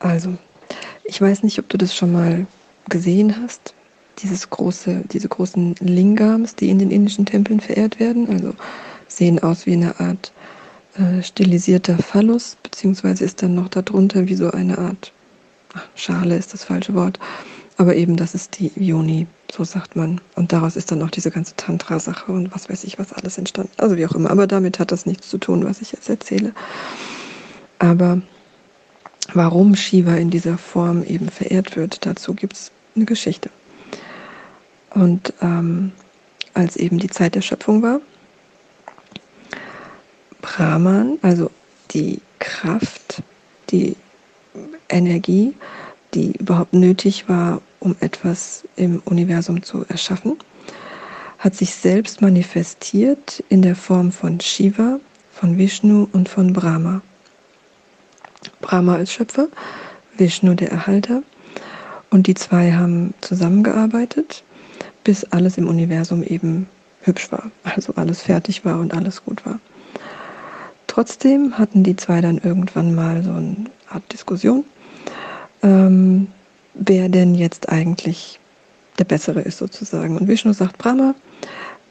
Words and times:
Also, 0.00 0.34
ich 1.04 1.20
weiß 1.20 1.42
nicht, 1.44 1.58
ob 1.58 1.68
du 1.68 1.78
das 1.78 1.94
schon 1.94 2.12
mal 2.12 2.46
gesehen 2.88 3.36
hast. 3.40 3.74
Dieses 4.18 4.50
große, 4.50 5.04
diese 5.12 5.28
großen 5.28 5.76
Lingams, 5.80 6.56
die 6.56 6.68
in 6.68 6.78
den 6.78 6.90
indischen 6.90 7.24
Tempeln 7.24 7.60
verehrt 7.60 8.00
werden. 8.00 8.28
Also 8.28 8.54
sehen 9.08 9.42
aus 9.42 9.66
wie 9.66 9.72
eine 9.72 9.98
Art 9.98 10.32
äh, 10.96 11.22
stilisierter 11.22 11.96
Phallus, 11.98 12.56
beziehungsweise 12.62 13.24
ist 13.24 13.42
dann 13.42 13.54
noch 13.54 13.68
darunter 13.68 14.28
wie 14.28 14.34
so 14.34 14.50
eine 14.50 14.76
Art 14.78 15.12
ach, 15.74 15.86
Schale 15.94 16.36
ist 16.36 16.52
das 16.52 16.64
falsche 16.64 16.94
Wort. 16.94 17.18
Aber 17.76 17.96
eben, 17.96 18.16
das 18.16 18.34
ist 18.34 18.58
die 18.58 18.70
Yoni, 18.76 19.26
so 19.50 19.64
sagt 19.64 19.96
man. 19.96 20.20
Und 20.34 20.52
daraus 20.52 20.76
ist 20.76 20.90
dann 20.92 21.02
auch 21.02 21.10
diese 21.10 21.30
ganze 21.30 21.56
Tantra-Sache 21.56 22.30
und 22.30 22.54
was 22.54 22.68
weiß 22.68 22.84
ich, 22.84 22.98
was 22.98 23.12
alles 23.12 23.38
entstanden. 23.38 23.72
Also 23.78 23.96
wie 23.96 24.06
auch 24.06 24.14
immer. 24.14 24.30
Aber 24.30 24.46
damit 24.46 24.78
hat 24.78 24.92
das 24.92 25.06
nichts 25.06 25.30
zu 25.30 25.38
tun, 25.38 25.64
was 25.64 25.80
ich 25.80 25.92
jetzt 25.92 26.10
erzähle. 26.10 26.52
Aber 27.78 28.20
warum 29.34 29.76
Shiva 29.76 30.14
in 30.14 30.30
dieser 30.30 30.58
Form 30.58 31.02
eben 31.02 31.28
verehrt 31.28 31.76
wird, 31.76 32.04
dazu 32.06 32.34
gibt 32.34 32.54
es 32.54 32.72
eine 32.96 33.04
Geschichte. 33.04 33.50
Und 34.90 35.32
ähm, 35.40 35.92
als 36.54 36.76
eben 36.76 36.98
die 36.98 37.08
Zeit 37.08 37.34
der 37.34 37.42
Schöpfung 37.42 37.82
war, 37.82 38.00
Brahman, 40.40 41.18
also 41.22 41.50
die 41.90 42.20
Kraft, 42.38 43.22
die 43.70 43.96
Energie, 44.88 45.54
die 46.14 46.32
überhaupt 46.32 46.72
nötig 46.72 47.28
war, 47.28 47.62
um 47.78 47.94
etwas 48.00 48.64
im 48.76 49.00
Universum 49.04 49.62
zu 49.62 49.84
erschaffen, 49.88 50.36
hat 51.38 51.54
sich 51.54 51.74
selbst 51.74 52.20
manifestiert 52.20 53.42
in 53.48 53.62
der 53.62 53.76
Form 53.76 54.12
von 54.12 54.40
Shiva, 54.40 54.98
von 55.32 55.56
Vishnu 55.56 56.08
und 56.12 56.28
von 56.28 56.52
Brahma. 56.52 57.00
Brahma 58.60 58.96
als 58.96 59.12
Schöpfer, 59.12 59.48
Vishnu 60.16 60.54
der 60.54 60.70
Erhalter. 60.70 61.22
Und 62.10 62.26
die 62.26 62.34
zwei 62.34 62.72
haben 62.72 63.14
zusammengearbeitet, 63.20 64.42
bis 65.04 65.24
alles 65.24 65.58
im 65.58 65.68
Universum 65.68 66.22
eben 66.22 66.68
hübsch 67.02 67.30
war. 67.30 67.50
Also 67.64 67.94
alles 67.94 68.22
fertig 68.22 68.64
war 68.64 68.80
und 68.80 68.92
alles 68.92 69.24
gut 69.24 69.44
war. 69.46 69.60
Trotzdem 70.86 71.56
hatten 71.56 71.84
die 71.84 71.96
zwei 71.96 72.20
dann 72.20 72.38
irgendwann 72.38 72.94
mal 72.94 73.22
so 73.22 73.30
eine 73.30 73.66
Art 73.88 74.12
Diskussion, 74.12 74.64
ähm, 75.62 76.26
wer 76.74 77.08
denn 77.08 77.34
jetzt 77.34 77.68
eigentlich 77.68 78.40
der 78.98 79.04
Bessere 79.04 79.40
ist 79.40 79.58
sozusagen. 79.58 80.16
Und 80.16 80.26
Vishnu 80.28 80.52
sagt, 80.52 80.78
Brahma, 80.78 81.14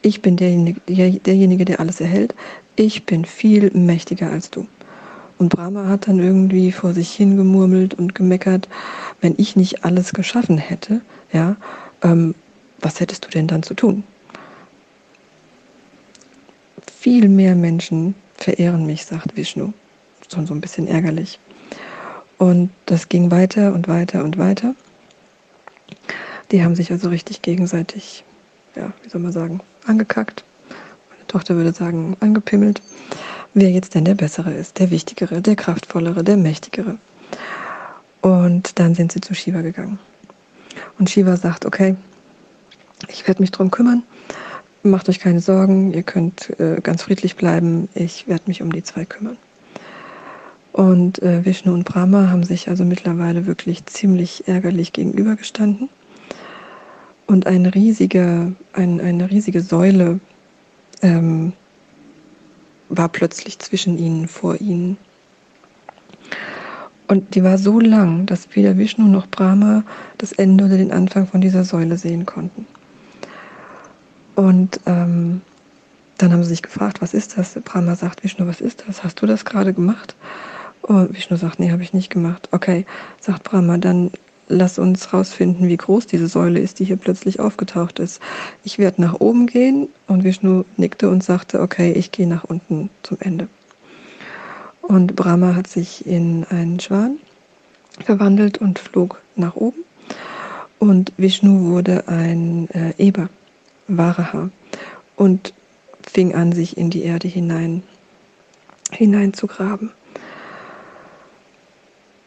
ich 0.01 0.21
bin 0.21 0.37
derjenige, 0.37 0.79
derjenige, 0.87 1.65
der 1.65 1.79
alles 1.79 2.01
erhält. 2.01 2.35
Ich 2.75 3.05
bin 3.05 3.25
viel 3.25 3.71
mächtiger 3.73 4.29
als 4.31 4.49
du. 4.49 4.67
Und 5.39 5.47
Brahma 5.47 5.87
hat 5.87 6.09
dann 6.09 6.19
irgendwie 6.19 6.73
vor 6.73 6.93
sich 6.93 7.13
hingemurmelt 7.13 7.93
und 7.93 8.13
gemeckert, 8.13 8.67
wenn 9.21 9.35
ich 9.37 9.55
nicht 9.55 9.85
alles 9.85 10.11
geschaffen 10.11 10.57
hätte, 10.57 11.01
ja, 11.31 11.55
ähm, 12.03 12.35
was 12.81 12.99
hättest 12.99 13.25
du 13.25 13.29
denn 13.29 13.47
dann 13.47 13.63
zu 13.63 13.73
tun? 13.73 14.03
Viel 16.93 17.29
mehr 17.29 17.55
Menschen 17.55 18.15
verehren 18.35 18.85
mich, 18.85 19.05
sagt 19.05 19.37
Vishnu. 19.37 19.71
Schon 20.31 20.45
so 20.45 20.53
ein 20.53 20.59
bisschen 20.61 20.87
ärgerlich. 20.87 21.39
Und 22.37 22.69
das 22.85 23.07
ging 23.07 23.31
weiter 23.31 23.73
und 23.73 23.87
weiter 23.87 24.25
und 24.25 24.37
weiter. 24.37 24.75
Die 26.51 26.63
haben 26.63 26.75
sich 26.75 26.91
also 26.91 27.07
richtig 27.07 27.41
gegenseitig, 27.41 28.25
ja, 28.75 28.91
wie 29.03 29.09
soll 29.09 29.21
man 29.21 29.31
sagen, 29.31 29.61
angekackt. 29.85 30.43
Meine 31.09 31.27
Tochter 31.27 31.55
würde 31.55 31.71
sagen, 31.71 32.17
angepimmelt 32.19 32.81
wer 33.53 33.69
jetzt 33.71 33.95
denn 33.95 34.05
der 34.05 34.15
Bessere 34.15 34.53
ist, 34.53 34.79
der 34.79 34.91
Wichtigere, 34.91 35.41
der 35.41 35.55
Kraftvollere, 35.55 36.23
der 36.23 36.37
Mächtigere. 36.37 36.97
Und 38.21 38.79
dann 38.79 38.95
sind 38.95 39.11
sie 39.11 39.21
zu 39.21 39.33
Shiva 39.33 39.61
gegangen. 39.61 39.99
Und 40.97 41.09
Shiva 41.09 41.37
sagt, 41.37 41.65
okay, 41.65 41.95
ich 43.07 43.27
werde 43.27 43.41
mich 43.41 43.51
darum 43.51 43.71
kümmern, 43.71 44.03
macht 44.83 45.09
euch 45.09 45.19
keine 45.19 45.39
Sorgen, 45.39 45.93
ihr 45.93 46.03
könnt 46.03 46.59
äh, 46.59 46.79
ganz 46.81 47.03
friedlich 47.03 47.35
bleiben, 47.35 47.89
ich 47.95 48.27
werde 48.27 48.43
mich 48.47 48.61
um 48.61 48.71
die 48.71 48.83
zwei 48.83 49.05
kümmern. 49.05 49.37
Und 50.71 51.21
äh, 51.21 51.45
Vishnu 51.45 51.73
und 51.73 51.85
Brahma 51.85 52.29
haben 52.29 52.43
sich 52.43 52.69
also 52.69 52.85
mittlerweile 52.85 53.45
wirklich 53.45 53.85
ziemlich 53.85 54.47
ärgerlich 54.47 54.93
gegenübergestanden. 54.93 55.89
Und 57.25 57.47
ein 57.47 57.65
riesiger, 57.65 58.51
ein, 58.73 59.01
eine 59.01 59.29
riesige 59.29 59.61
Säule 59.61 60.19
ähm, 61.01 61.53
war 62.89 63.09
plötzlich 63.09 63.59
zwischen 63.59 63.97
ihnen, 63.97 64.27
vor 64.27 64.59
ihnen. 64.59 64.97
Und 67.07 67.33
die 67.33 67.43
war 67.43 67.57
so 67.57 67.79
lang, 67.79 68.25
dass 68.25 68.55
weder 68.55 68.77
Vishnu 68.77 69.07
noch 69.07 69.27
Brahma 69.27 69.83
das 70.19 70.31
Ende 70.31 70.65
oder 70.65 70.77
den 70.77 70.91
Anfang 70.91 71.25
von 71.25 71.41
dieser 71.41 71.63
Säule 71.63 71.97
sehen 71.97 72.25
konnten. 72.25 72.67
Und 74.35 74.79
ähm, 74.85 75.41
dann 76.17 76.31
haben 76.31 76.43
sie 76.43 76.49
sich 76.49 76.61
gefragt, 76.61 77.01
was 77.01 77.13
ist 77.13 77.37
das? 77.37 77.57
Brahma 77.63 77.95
sagt, 77.95 78.23
Vishnu, 78.23 78.45
was 78.45 78.61
ist 78.61 78.83
das? 78.87 79.03
Hast 79.03 79.21
du 79.21 79.25
das 79.25 79.43
gerade 79.43 79.73
gemacht? 79.73 80.15
Und 80.81 81.15
Vishnu 81.15 81.37
sagt, 81.37 81.59
nee, 81.59 81.71
habe 81.71 81.81
ich 81.81 81.93
nicht 81.93 82.09
gemacht. 82.09 82.47
Okay, 82.51 82.85
sagt 83.19 83.43
Brahma, 83.43 83.77
dann 83.77 84.11
lass 84.49 84.79
uns 84.79 85.13
rausfinden, 85.13 85.67
wie 85.69 85.77
groß 85.77 86.07
diese 86.07 86.27
Säule 86.27 86.59
ist, 86.59 86.79
die 86.79 86.85
hier 86.85 86.97
plötzlich 86.97 87.39
aufgetaucht 87.39 87.99
ist. 87.99 88.19
Ich 88.63 88.79
werde 88.79 89.01
nach 89.01 89.19
oben 89.19 89.47
gehen 89.47 89.87
und 90.07 90.23
Vishnu 90.23 90.65
nickte 90.75 91.09
und 91.09 91.23
sagte, 91.23 91.61
okay, 91.61 91.93
ich 91.93 92.11
gehe 92.11 92.27
nach 92.27 92.43
unten 92.43 92.89
zum 93.03 93.17
Ende. 93.21 93.47
Und 94.81 95.15
Brahma 95.15 95.55
hat 95.55 95.67
sich 95.67 96.05
in 96.05 96.45
einen 96.49 96.79
Schwan 96.79 97.19
verwandelt 98.03 98.57
und 98.57 98.79
flog 98.79 99.21
nach 99.35 99.55
oben. 99.55 99.85
Und 100.79 101.13
Vishnu 101.17 101.71
wurde 101.71 102.07
ein 102.07 102.69
äh, 102.71 102.93
Eber, 102.97 103.29
Varaha, 103.87 104.49
und 105.15 105.53
fing 106.01 106.33
an, 106.33 106.53
sich 106.53 106.77
in 106.77 106.89
die 106.89 107.03
Erde 107.03 107.27
hinein, 107.27 107.83
hinein 108.91 109.33
zu 109.33 109.45
graben. 109.45 109.91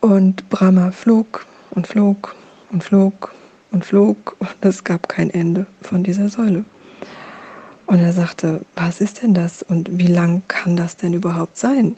Und 0.01 0.49
Brahma 0.51 0.93
flog 0.93 1.47
und 1.73 1.87
flog 1.87 2.35
und 2.71 2.85
flog 2.85 3.35
und 3.71 3.85
flog 3.85 4.37
und 4.39 4.49
es 4.61 4.85
gab 4.85 5.09
kein 5.09 5.31
Ende 5.31 5.67
von 5.83 6.03
dieser 6.03 6.29
Säule. 6.29 6.65
Und 7.87 7.99
er 7.99 8.13
sagte, 8.13 8.61
was 8.75 9.01
ist 9.01 9.23
denn 9.23 9.35
das 9.35 9.63
und 9.63 9.99
wie 9.99 10.07
lang 10.07 10.43
kann 10.49 10.77
das 10.77 10.97
denn 10.97 11.13
überhaupt 11.13 11.57
sein? 11.59 11.97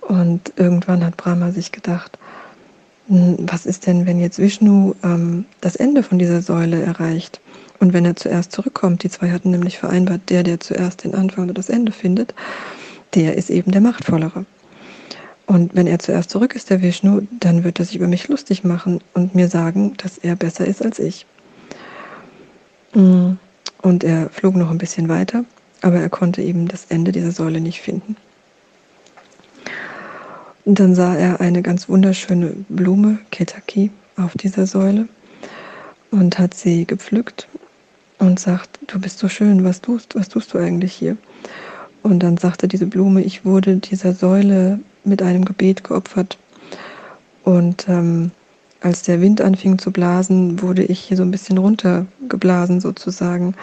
Und 0.00 0.52
irgendwann 0.56 1.04
hat 1.04 1.16
Brahma 1.16 1.50
sich 1.50 1.72
gedacht, 1.72 2.18
hm, 3.08 3.36
was 3.40 3.66
ist 3.66 3.86
denn, 3.86 4.06
wenn 4.06 4.20
jetzt 4.20 4.38
Vishnu 4.38 4.94
ähm, 5.02 5.44
das 5.60 5.76
Ende 5.76 6.02
von 6.02 6.18
dieser 6.18 6.42
Säule 6.42 6.82
erreicht 6.82 7.40
und 7.80 7.92
wenn 7.92 8.04
er 8.04 8.16
zuerst 8.16 8.52
zurückkommt, 8.52 9.02
die 9.02 9.10
zwei 9.10 9.30
hatten 9.30 9.50
nämlich 9.50 9.78
vereinbart, 9.78 10.22
der, 10.28 10.42
der 10.42 10.60
zuerst 10.60 11.04
den 11.04 11.14
Anfang 11.14 11.44
oder 11.44 11.54
das 11.54 11.68
Ende 11.68 11.92
findet, 11.92 12.34
der 13.14 13.36
ist 13.36 13.50
eben 13.50 13.72
der 13.72 13.80
Machtvollere. 13.80 14.44
Und 15.46 15.74
wenn 15.76 15.86
er 15.86 15.98
zuerst 15.98 16.30
zurück 16.30 16.56
ist, 16.56 16.70
der 16.70 16.82
Vishnu, 16.82 17.22
dann 17.30 17.62
wird 17.62 17.78
er 17.78 17.84
sich 17.84 17.96
über 17.96 18.08
mich 18.08 18.28
lustig 18.28 18.64
machen 18.64 19.00
und 19.14 19.34
mir 19.34 19.48
sagen, 19.48 19.94
dass 19.96 20.18
er 20.18 20.34
besser 20.34 20.66
ist 20.66 20.84
als 20.84 20.98
ich. 20.98 21.26
Mm. 22.94 23.32
Und 23.82 24.02
er 24.02 24.28
flog 24.30 24.56
noch 24.56 24.70
ein 24.70 24.78
bisschen 24.78 25.08
weiter, 25.08 25.44
aber 25.82 26.00
er 26.00 26.08
konnte 26.08 26.42
eben 26.42 26.66
das 26.66 26.86
Ende 26.88 27.12
dieser 27.12 27.30
Säule 27.30 27.60
nicht 27.60 27.80
finden. 27.80 28.16
Und 30.64 30.80
dann 30.80 30.96
sah 30.96 31.14
er 31.14 31.40
eine 31.40 31.62
ganz 31.62 31.88
wunderschöne 31.88 32.54
Blume, 32.68 33.18
Ketaki, 33.30 33.92
auf 34.16 34.32
dieser 34.32 34.66
Säule 34.66 35.08
und 36.10 36.38
hat 36.38 36.54
sie 36.54 36.86
gepflückt 36.86 37.46
und 38.18 38.40
sagt, 38.40 38.80
du 38.86 38.98
bist 38.98 39.18
so 39.18 39.28
schön, 39.28 39.62
was 39.62 39.80
tust, 39.80 40.14
was 40.16 40.28
tust 40.28 40.54
du 40.54 40.58
eigentlich 40.58 40.92
hier? 40.92 41.16
Und 42.02 42.20
dann 42.20 42.36
sagte 42.36 42.66
diese 42.66 42.86
Blume, 42.86 43.22
ich 43.22 43.44
wurde 43.44 43.76
dieser 43.76 44.12
Säule 44.12 44.80
mit 45.06 45.22
einem 45.22 45.44
Gebet 45.44 45.84
geopfert. 45.84 46.38
Und 47.44 47.88
ähm, 47.88 48.30
als 48.80 49.02
der 49.02 49.20
Wind 49.20 49.40
anfing 49.40 49.78
zu 49.78 49.90
blasen, 49.90 50.60
wurde 50.62 50.84
ich 50.84 51.00
hier 51.00 51.16
so 51.16 51.22
ein 51.22 51.30
bisschen 51.30 51.58
runtergeblasen 51.58 52.80
sozusagen. 52.80 53.54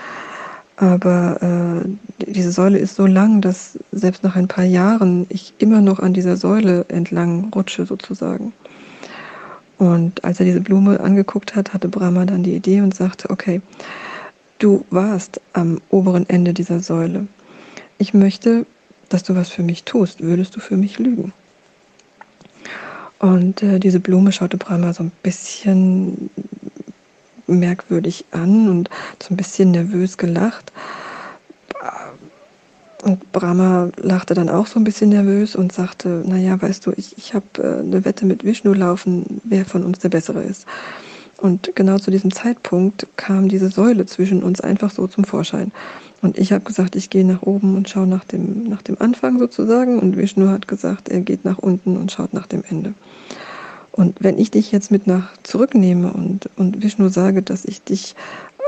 Aber 0.77 1.83
äh, 2.21 2.25
diese 2.25 2.51
Säule 2.51 2.79
ist 2.79 2.95
so 2.95 3.05
lang, 3.05 3.41
dass 3.41 3.77
selbst 3.91 4.23
nach 4.23 4.35
ein 4.35 4.47
paar 4.47 4.63
Jahren 4.63 5.27
ich 5.29 5.53
immer 5.59 5.81
noch 5.81 5.99
an 5.99 6.13
dieser 6.13 6.35
Säule 6.35 6.85
entlang 6.89 7.51
rutsche 7.53 7.85
sozusagen. 7.85 8.53
Und 9.77 10.23
als 10.23 10.39
er 10.39 10.45
diese 10.45 10.61
Blume 10.61 10.99
angeguckt 10.99 11.55
hat, 11.55 11.73
hatte 11.73 11.89
Brahma 11.89 12.25
dann 12.25 12.43
die 12.43 12.55
Idee 12.55 12.81
und 12.81 12.95
sagte, 12.95 13.29
okay, 13.29 13.61
du 14.59 14.85
warst 14.89 15.41
am 15.53 15.79
oberen 15.89 16.27
Ende 16.29 16.53
dieser 16.53 16.79
Säule. 16.79 17.27
Ich 17.97 18.13
möchte, 18.13 18.65
dass 19.09 19.23
du 19.23 19.35
was 19.35 19.49
für 19.49 19.63
mich 19.63 19.83
tust, 19.83 20.21
würdest 20.21 20.55
du 20.55 20.59
für 20.59 20.77
mich 20.77 20.99
lügen? 20.99 21.33
Und 23.23 23.63
äh, 23.63 23.79
diese 23.79 24.01
Blume 24.01 24.33
schaute 24.33 24.57
Brahma 24.57 24.91
so 24.91 25.01
ein 25.01 25.11
bisschen 25.23 26.29
merkwürdig 27.47 28.25
an 28.31 28.67
und 28.67 28.89
so 29.21 29.33
ein 29.33 29.37
bisschen 29.37 29.71
nervös 29.71 30.17
gelacht. 30.17 30.73
Und 33.01 33.31
Brahma 33.31 33.91
lachte 33.95 34.33
dann 34.33 34.49
auch 34.49 34.67
so 34.67 34.77
ein 34.77 34.83
bisschen 34.83 35.11
nervös 35.11 35.55
und 35.55 35.71
sagte, 35.71 36.21
naja, 36.25 36.61
weißt 36.61 36.85
du, 36.85 36.91
ich, 36.97 37.17
ich 37.17 37.33
habe 37.33 37.45
äh, 37.59 37.79
eine 37.79 38.03
Wette 38.03 38.25
mit 38.25 38.43
Vishnu 38.43 38.73
laufen, 38.73 39.39
wer 39.45 39.63
von 39.63 39.85
uns 39.85 39.99
der 39.99 40.09
Bessere 40.09 40.43
ist. 40.43 40.65
Und 41.37 41.73
genau 41.75 41.99
zu 41.99 42.11
diesem 42.11 42.33
Zeitpunkt 42.33 43.07
kam 43.15 43.47
diese 43.47 43.69
Säule 43.69 44.05
zwischen 44.05 44.43
uns 44.43 44.59
einfach 44.59 44.91
so 44.91 45.07
zum 45.07 45.23
Vorschein. 45.23 45.71
Und 46.23 46.37
ich 46.37 46.53
habe 46.53 46.63
gesagt, 46.63 46.95
ich 46.95 47.09
gehe 47.09 47.25
nach 47.25 47.41
oben 47.41 47.75
und 47.75 47.89
schaue 47.89 48.07
nach 48.07 48.23
dem, 48.23 48.63
nach 48.63 48.81
dem 48.81 48.95
Anfang 49.01 49.39
sozusagen. 49.39 49.99
Und 49.99 50.15
Vishnu 50.15 50.47
hat 50.47 50.69
gesagt, 50.69 51.09
er 51.09 51.19
geht 51.19 51.43
nach 51.43 51.57
unten 51.57 51.97
und 51.97 52.13
schaut 52.13 52.33
nach 52.33 52.47
dem 52.47 52.63
Ende. 52.67 52.93
Und 53.91 54.23
wenn 54.23 54.37
ich 54.37 54.49
dich 54.49 54.71
jetzt 54.71 54.89
mit 54.89 55.05
nach 55.05 55.33
zurücknehme 55.43 56.13
und, 56.13 56.49
und 56.55 56.81
Vishnu 56.81 57.09
sage, 57.09 57.41
dass 57.41 57.65
ich 57.65 57.83
dich 57.83 58.15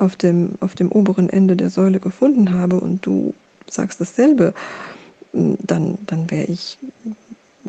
auf 0.02 0.18
dem, 0.18 0.56
auf 0.60 0.76
dem 0.76 0.92
oberen 0.92 1.30
Ende 1.30 1.56
der 1.56 1.70
Säule 1.70 2.02
gefunden 2.02 2.54
habe 2.54 2.78
und 2.82 3.06
du 3.06 3.34
sagst 3.68 4.02
dasselbe, 4.02 4.54
dann, 5.32 5.98
dann 6.06 6.30
wäre 6.30 6.48
ich 6.48 6.78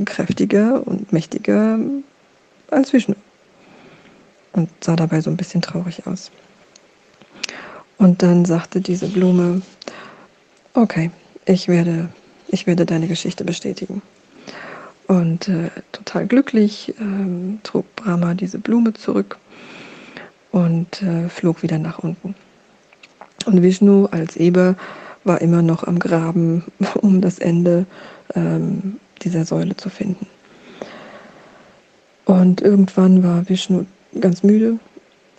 kräftiger 0.04 0.84
und 0.84 1.12
mächtiger 1.12 1.78
als 2.72 2.92
Vishnu. 2.92 3.14
Und 4.52 4.68
sah 4.80 4.96
dabei 4.96 5.20
so 5.20 5.30
ein 5.30 5.36
bisschen 5.36 5.62
traurig 5.62 6.08
aus. 6.08 6.32
Und 7.98 8.22
dann 8.22 8.44
sagte 8.44 8.80
diese 8.80 9.06
Blume, 9.06 9.62
okay, 10.76 11.10
ich 11.46 11.68
werde, 11.68 12.08
ich 12.48 12.66
werde 12.66 12.86
deine 12.86 13.08
Geschichte 13.08 13.44
bestätigen. 13.44 14.02
Und 15.08 15.48
äh, 15.48 15.70
total 15.92 16.26
glücklich 16.26 16.94
ähm, 17.00 17.60
trug 17.62 17.84
Brahma 17.96 18.34
diese 18.34 18.58
Blume 18.58 18.92
zurück 18.92 19.38
und 20.50 21.02
äh, 21.02 21.28
flog 21.28 21.62
wieder 21.62 21.78
nach 21.78 22.00
unten. 22.00 22.34
Und 23.46 23.62
Vishnu 23.62 24.06
als 24.06 24.36
Eber 24.36 24.74
war 25.24 25.40
immer 25.40 25.62
noch 25.62 25.84
am 25.84 25.98
Graben, 25.98 26.64
um 27.00 27.20
das 27.20 27.38
Ende 27.38 27.86
ähm, 28.34 28.96
dieser 29.22 29.44
Säule 29.44 29.76
zu 29.76 29.90
finden. 29.90 30.26
Und 32.24 32.60
irgendwann 32.60 33.22
war 33.22 33.48
Vishnu 33.48 33.86
ganz 34.20 34.42
müde, 34.42 34.80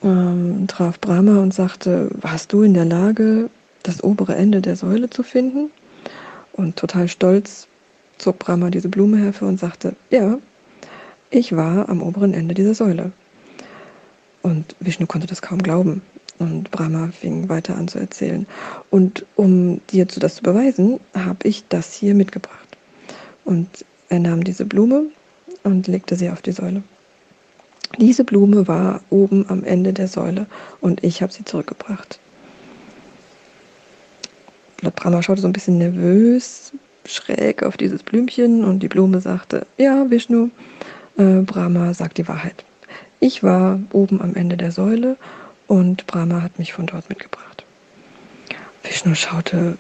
ähm, 0.04 0.66
traf 0.68 1.00
Brahma 1.02 1.40
und 1.42 1.54
sagte, 1.54 2.10
warst 2.22 2.54
du 2.54 2.64
in 2.64 2.74
der 2.74 2.86
Lage, 2.86 3.50
das 3.88 4.04
obere 4.04 4.36
Ende 4.36 4.62
der 4.62 4.76
Säule 4.76 5.10
zu 5.10 5.24
finden? 5.24 5.72
Und 6.54 6.76
total 6.76 7.08
stolz 7.08 7.68
zog 8.18 8.40
Brahma 8.40 8.70
diese 8.70 8.90
Blume 8.90 9.18
hervor 9.18 9.48
und 9.48 9.60
sagte, 9.60 9.96
ja, 10.10 10.40
ich 11.30 11.56
war 11.56 11.90
am 11.90 12.02
oberen 12.02 12.34
Ende 12.34 12.54
dieser 12.54 12.74
Säule. 12.74 13.12
Und 14.42 14.76
Vishnu 14.80 15.06
konnte 15.06 15.28
das 15.28 15.42
kaum 15.42 15.62
glauben. 15.62 16.02
Und 16.40 16.70
Brahma 16.72 17.10
fing 17.12 17.50
weiter 17.50 17.76
an 17.76 17.88
zu 17.88 18.00
erzählen. 18.00 18.46
Und 18.92 19.26
um 19.36 19.82
dir 19.88 20.06
das 20.06 20.36
zu 20.36 20.44
beweisen, 20.44 21.00
habe 21.14 21.48
ich 21.48 21.68
das 21.68 21.94
hier 21.94 22.14
mitgebracht. 22.14 22.78
Und 23.44 23.68
er 24.10 24.20
nahm 24.20 24.44
diese 24.44 24.66
Blume 24.66 25.08
und 25.64 25.88
legte 25.88 26.16
sie 26.16 26.30
auf 26.30 26.42
die 26.42 26.52
Säule. 26.52 26.84
Diese 28.00 28.24
Blume 28.24 28.68
war 28.68 29.02
oben 29.10 29.46
am 29.50 29.64
Ende 29.64 29.94
der 29.94 30.08
Säule 30.08 30.46
und 30.82 31.04
ich 31.04 31.22
habe 31.22 31.34
sie 31.34 31.46
zurückgebracht. 31.46 32.20
Brahma 34.82 35.22
schaute 35.22 35.42
so 35.42 35.48
ein 35.48 35.54
bisschen 35.54 35.78
nervös, 35.78 36.72
schräg 37.06 37.64
auf 37.64 37.78
dieses 37.78 38.04
Blümchen 38.04 38.64
und 38.64 38.80
die 38.80 38.88
Blume 38.88 39.22
sagte, 39.22 39.66
ja, 39.78 40.10
Vishnu, 40.10 40.50
äh, 41.18 41.42
Brahma 41.42 41.94
sagt 41.94 42.18
die 42.18 42.28
Wahrheit. 42.28 42.64
Ich 43.20 43.42
war 43.44 43.80
oben 43.92 44.22
am 44.22 44.36
Ende 44.36 44.58
der 44.58 44.72
Säule 44.72 45.18
und 45.68 46.06
Brahma 46.06 46.42
hat 46.42 46.60
mich 46.60 46.74
von 46.74 46.86
dort 46.86 47.10
mitgebracht. 47.10 47.64
Vishnu 48.84 49.16
schaute 49.16 49.78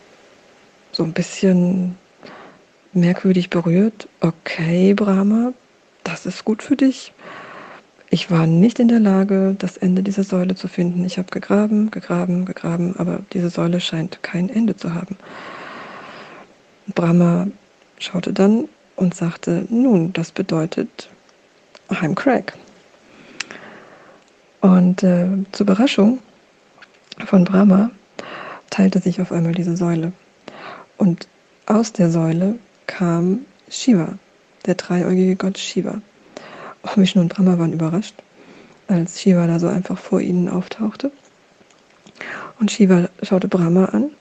so 0.91 1.03
ein 1.03 1.13
bisschen 1.13 1.95
merkwürdig 2.93 3.49
berührt. 3.49 4.07
Okay, 4.21 4.93
Brahma, 4.93 5.53
das 6.03 6.25
ist 6.25 6.43
gut 6.43 6.63
für 6.63 6.75
dich. 6.75 7.13
Ich 8.09 8.31
war 8.31 8.47
nicht 8.47 8.79
in 8.79 8.87
der 8.87 9.01
Lage, 9.01 9.55
das 9.57 9.75
Ende 9.75 10.01
dieser 10.01 10.23
Säule 10.23 10.55
zu 10.55 10.69
finden. 10.69 11.03
Ich 11.03 11.17
habe 11.17 11.29
gegraben, 11.29 11.91
gegraben, 11.91 12.45
gegraben, 12.45 12.95
aber 12.97 13.19
diese 13.33 13.49
Säule 13.49 13.81
scheint 13.81 14.23
kein 14.23 14.49
Ende 14.49 14.77
zu 14.77 14.93
haben. 14.93 15.17
Brahma 16.95 17.47
schaute 17.99 18.31
dann 18.31 18.69
und 18.95 19.13
sagte, 19.13 19.65
nun, 19.69 20.13
das 20.13 20.31
bedeutet, 20.31 21.09
I'm 21.89 22.15
Craig. 22.15 22.53
Und 24.61 25.03
äh, 25.03 25.27
zur 25.51 25.65
Überraschung 25.65 26.19
von 27.25 27.43
Brahma 27.43 27.91
teilte 28.69 28.99
sich 28.99 29.19
auf 29.21 29.31
einmal 29.31 29.53
diese 29.53 29.75
Säule. 29.75 30.13
Und 30.97 31.27
aus 31.65 31.91
der 31.91 32.09
Säule 32.09 32.57
kam 32.85 33.41
Shiva, 33.69 34.17
der 34.65 34.75
dreieugige 34.75 35.35
Gott 35.35 35.57
Shiva. 35.57 36.01
Auch 36.87 36.95
Vishnu 36.95 37.19
und 37.19 37.33
Brahma 37.33 37.59
waren 37.59 37.73
überrascht, 37.73 38.15
als 38.87 39.21
Shiva 39.21 39.45
da 39.45 39.59
so 39.59 39.67
einfach 39.67 39.97
vor 39.97 40.21
ihnen 40.21 40.47
auftauchte. 40.47 41.11
Und 42.61 42.71
Shiva 42.71 43.09
schaute 43.23 43.49
Brahma 43.49 43.85
an 43.85 44.11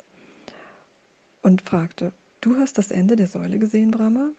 und 1.43 1.63
fragte, 1.63 2.13
du 2.41 2.57
hast 2.57 2.77
das 2.77 2.91
Ende 2.91 3.15
der 3.15 3.29
Säule 3.29 3.61
gesehen, 3.61 3.93
Brahma? 3.93 4.31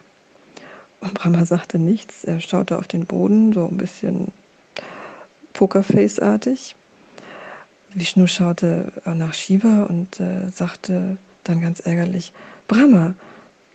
Und 1.00 1.14
Brahma 1.14 1.46
sagte 1.46 1.80
nichts. 1.80 2.26
Er 2.26 2.42
schaute 2.42 2.78
auf 2.78 2.90
den 2.90 3.06
Boden, 3.06 3.54
so 3.54 3.66
ein 3.66 3.78
bisschen 3.78 4.34
Pokerface-artig. 5.54 6.76
Vishnu 7.94 8.28
schaute 8.28 8.92
nach 9.06 9.34
Shiva 9.34 9.84
und 9.84 10.20
äh, 10.20 10.50
sagte 10.50 11.18
dann 11.46 11.62
ganz 11.62 11.80
ärgerlich, 11.80 12.34
Brahma, 12.68 13.16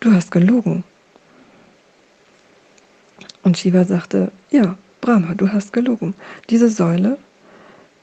du 0.00 0.12
hast 0.12 0.30
gelogen. 0.30 0.84
Und 3.42 3.58
Shiva 3.58 3.84
sagte, 3.84 4.30
ja, 4.50 4.76
Brahma, 5.00 5.34
du 5.34 5.52
hast 5.52 5.72
gelogen. 5.72 6.14
Diese 6.48 6.68
Säule 6.68 7.18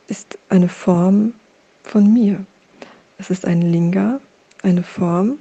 ist 0.08 0.38
eine 0.50 0.68
Form 0.68 1.34
von 1.84 2.12
mir. 2.12 2.46
Es 3.18 3.30
ist 3.30 3.46
ein 3.46 3.62
Linga, 3.62 4.20
eine 4.64 4.84
Form, 4.84 5.40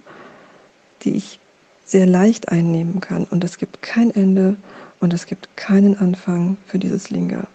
die 1.02 1.16
ich 1.16 1.40
sehr 1.84 2.06
leicht 2.06 2.50
einnehmen 2.50 3.00
kann. 3.00 3.24
Und 3.24 3.44
es 3.44 3.58
gibt 3.58 3.82
kein 3.82 4.14
Ende 4.14 4.56
und 5.00 5.12
es 5.12 5.26
gibt 5.26 5.56
keinen 5.56 5.98
Anfang 5.98 6.58
für 6.66 6.78
dieses 6.78 7.10
Linga. 7.10 7.46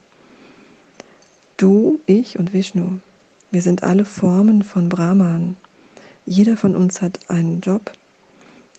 Du, 1.58 2.00
ich 2.08 2.40
und 2.40 2.52
Vishnu, 2.52 3.00
wir 3.52 3.62
sind 3.62 3.84
alle 3.84 4.06
Formen 4.06 4.64
von 4.64 4.90
Brahman. 4.90 5.56
Jeder 6.26 6.58
von 6.58 6.76
uns 6.76 7.02
hat 7.02 7.30
einen 7.30 7.62
Job, 7.62 7.92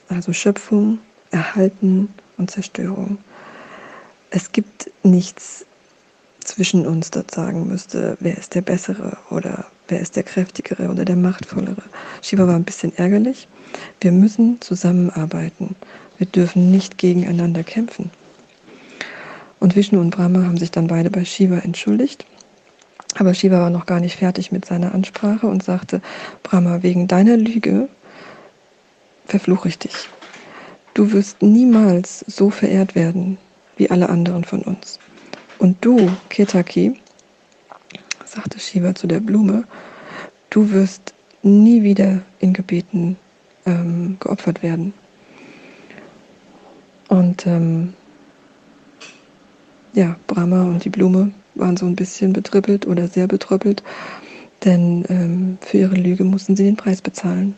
also 0.09 0.33
Schöpfung, 0.33 0.99
Erhalten 1.31 2.09
und 2.37 2.51
Zerstörung. 2.51 3.19
Es 4.37 4.51
gibt 4.51 4.91
nichts 5.05 5.65
zwischen 6.41 6.89
uns, 6.89 7.13
das 7.13 7.27
sagen 7.33 7.69
müsste, 7.69 8.17
wer 8.19 8.37
ist 8.37 8.57
der 8.57 8.63
Bessere 8.63 9.17
oder 9.31 9.67
wer 9.87 10.01
ist 10.01 10.17
der 10.17 10.25
Kräftigere 10.25 10.89
oder 10.89 11.05
der 11.05 11.15
Machtvollere. 11.15 11.85
Shiva 12.21 12.49
war 12.49 12.57
ein 12.57 12.65
bisschen 12.65 12.93
ärgerlich. 12.97 13.47
Wir 14.01 14.11
müssen 14.11 14.61
zusammenarbeiten. 14.61 15.77
Wir 16.19 16.27
dürfen 16.27 16.73
nicht 16.73 16.99
gegeneinander 16.99 17.63
kämpfen. 17.63 18.11
Und 19.61 19.77
Vishnu 19.77 20.01
und 20.01 20.11
Brahma 20.11 20.43
haben 20.43 20.59
sich 20.59 20.73
dann 20.73 20.89
beide 20.89 21.11
bei 21.11 21.25
Shiva 21.25 21.59
entschuldigt 21.59 22.27
aber 23.17 23.33
Shiva 23.33 23.61
war 23.61 23.71
noch 23.71 23.87
gar 23.87 24.01
nicht 24.01 24.17
fertig 24.17 24.51
mit 24.51 24.65
seiner 24.65 24.93
Ansprache 24.93 25.47
und 25.47 25.63
sagte, 25.63 26.03
Brahma, 26.43 26.83
wegen 26.83 27.07
deiner 27.07 27.37
Lüge 27.37 27.89
verfluche 29.27 29.69
ich 29.69 29.79
dich. 29.79 30.09
Du 30.95 31.13
wirst 31.13 31.41
niemals 31.41 32.25
so 32.27 32.51
verehrt 32.51 32.97
werden 32.97 33.39
wie 33.77 33.91
alle 33.91 34.09
anderen 34.09 34.45
von 34.45 34.63
uns. 34.63 34.99
Und 35.59 35.85
du, 35.85 36.11
Ketaki, 36.29 37.01
sagte 38.25 38.59
Shiva 38.59 38.95
zu 38.95 39.07
der 39.07 39.21
Blume, 39.21 39.65
du 40.51 40.71
wirst 40.71 41.15
nie 41.43 41.83
wieder 41.83 42.23
in 42.41 42.53
Gebeten 42.53 43.17
ähm, 43.67 44.17
geopfert 44.21 44.63
werden. 44.63 44.93
Und 47.09 47.47
ähm, 47.47 47.95
ja, 49.93 50.17
Brahma 50.27 50.63
und 50.63 50.85
die 50.85 50.91
Blume 50.91 51.33
waren 51.55 51.77
so 51.77 51.87
ein 51.87 51.97
bisschen 51.97 52.33
betrippelt 52.33 52.87
oder 52.87 53.07
sehr 53.07 53.29
betröppelt, 53.29 53.83
denn 54.65 55.05
ähm, 55.09 55.59
für 55.61 55.79
ihre 55.79 55.95
Lüge 55.95 56.25
mussten 56.25 56.57
sie 56.57 56.65
den 56.65 56.77
Preis 56.77 57.01
bezahlen. 57.01 57.57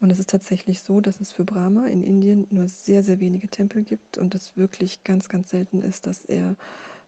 Und 0.00 0.10
es 0.10 0.18
ist 0.18 0.30
tatsächlich 0.30 0.80
so, 0.80 1.00
dass 1.00 1.20
es 1.20 1.32
für 1.32 1.44
Brahma 1.44 1.86
in 1.86 2.02
Indien 2.02 2.46
nur 2.50 2.68
sehr, 2.68 3.02
sehr 3.02 3.18
wenige 3.18 3.48
Tempel 3.48 3.82
gibt 3.82 4.16
und 4.16 4.34
es 4.34 4.56
wirklich 4.56 5.02
ganz, 5.02 5.28
ganz 5.28 5.50
selten 5.50 5.80
ist, 5.82 6.06
dass 6.06 6.24
er 6.24 6.56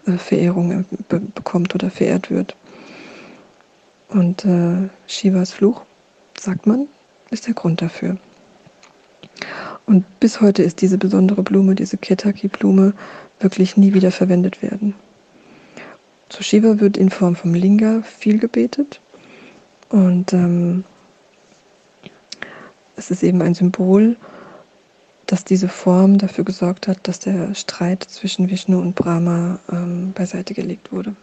äh, 0.07 0.13
Verehrung 0.13 0.73
äh, 0.73 0.85
be 1.09 1.21
bekommt 1.21 1.75
oder 1.75 1.91
verehrt 1.91 2.31
wird. 2.31 2.57
Und 4.09 4.45
äh, 4.45 4.89
Shivas 5.07 5.53
Fluch, 5.53 5.83
sagt 6.39 6.67
man, 6.67 6.89
ist 7.31 7.47
der 7.47 7.55
Grund 7.55 7.81
dafür. 7.81 8.17
Und 9.87 10.05
bis 10.21 10.41
heute 10.41 10.63
ist 10.63 10.81
diese 10.81 10.99
besondere 10.99 11.43
Blume, 11.43 11.75
diese 11.75 11.97
Ketaki-Blume, 11.97 12.95
wirklich 13.39 13.77
nie 13.77 13.95
wieder 13.95 14.11
verwendet 14.11 14.63
werden. 14.63 14.95
Zu 16.29 16.43
Shiva 16.43 16.79
wird 16.79 16.97
in 16.97 17.11
Form 17.11 17.35
vom 17.35 17.55
Linga 17.55 18.03
viel 18.03 18.39
gebetet. 18.39 19.01
Und 19.89 20.33
ähm, 20.33 20.85
es 23.01 23.11
ist 23.11 23.23
eben 23.23 23.41
ein 23.41 23.55
Symbol, 23.55 24.17
dass 25.25 25.45
diese 25.45 25.69
Form 25.69 26.19
dafür 26.19 26.45
gesorgt 26.45 26.87
hat, 26.87 26.99
dass 27.09 27.19
der 27.19 27.55
Streit 27.55 28.05
zwischen 28.05 28.51
Vishnu 28.51 28.79
und 28.79 28.95
Brahma 28.95 29.59
ähm, 29.73 30.13
beiseite 30.13 30.53
gelegt 30.53 30.93
wurde. 30.93 31.17